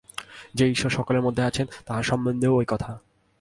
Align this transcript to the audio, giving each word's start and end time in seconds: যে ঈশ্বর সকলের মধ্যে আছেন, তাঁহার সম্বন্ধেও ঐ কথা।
যে 0.53 0.65
ঈশ্বর 0.69 0.91
সকলের 0.91 1.21
মধ্যে 1.21 1.43
আছেন, 1.43 1.65
তাঁহার 1.85 2.03
সম্বন্ধেও 2.03 2.57
ঐ 2.57 2.63
কথা। 2.67 2.91